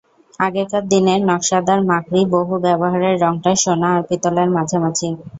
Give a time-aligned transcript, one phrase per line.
[0.39, 5.09] আগেকার দিনের নকশাদার মাকড়ি, বহু ব্যবহারে রঙটা সোনা আর পিতলের মাঝামাঝি।